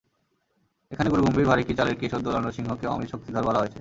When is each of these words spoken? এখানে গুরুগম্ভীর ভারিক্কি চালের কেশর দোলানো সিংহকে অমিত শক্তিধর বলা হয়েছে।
এখানে 0.91 1.09
গুরুগম্ভীর 1.09 1.49
ভারিক্কি 1.51 1.73
চালের 1.75 1.95
কেশর 1.95 2.21
দোলানো 2.21 2.49
সিংহকে 2.51 2.85
অমিত 2.87 3.07
শক্তিধর 3.13 3.47
বলা 3.47 3.59
হয়েছে। 3.59 3.69